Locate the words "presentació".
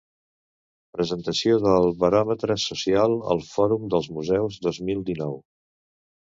0.95-1.59